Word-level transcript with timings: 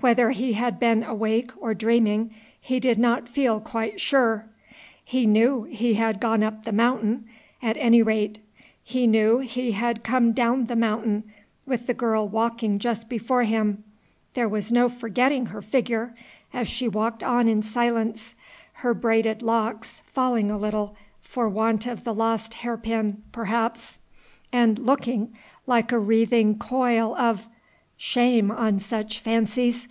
Whether 0.00 0.30
he 0.30 0.54
had 0.54 0.80
been 0.80 1.04
awake 1.04 1.52
or 1.58 1.74
dreaming 1.74 2.34
he 2.58 2.80
did 2.80 2.98
not 2.98 3.28
feel 3.28 3.60
quite 3.60 4.00
sure. 4.00 4.46
He 5.04 5.26
knew 5.26 5.64
he 5.64 5.94
had 5.94 6.18
gone 6.18 6.42
up 6.42 6.64
The 6.64 6.72
Mountain, 6.72 7.26
at 7.60 7.76
any 7.76 8.02
rate; 8.02 8.38
he 8.82 9.06
knew 9.06 9.40
he 9.40 9.72
had 9.72 10.02
come 10.02 10.32
down 10.32 10.64
The 10.66 10.74
Mountain 10.76 11.24
with 11.66 11.86
the 11.86 11.94
girl 11.94 12.26
walking 12.26 12.78
just 12.80 13.08
before 13.08 13.44
him; 13.44 13.84
there 14.32 14.48
was 14.48 14.72
no 14.72 14.88
forgetting 14.88 15.46
her 15.46 15.62
figure, 15.62 16.16
as 16.54 16.66
she 16.66 16.88
walked 16.88 17.22
on 17.22 17.46
in 17.46 17.62
silence, 17.62 18.34
her 18.76 18.94
braided 18.94 19.40
locks 19.42 20.00
falling 20.06 20.50
a 20.50 20.56
little, 20.58 20.96
for 21.20 21.48
want 21.50 21.86
of 21.86 22.02
the 22.02 22.14
lost 22.14 22.54
hairpin, 22.54 23.22
perhaps, 23.30 24.00
and 24.52 24.80
looking 24.80 25.36
like 25.66 25.92
a 25.92 25.98
wreathing 25.98 26.58
coil 26.58 27.14
of 27.14 27.46
Shame 27.98 28.50
on 28.50 28.80
such 28.80 29.20
fancies! 29.20 29.86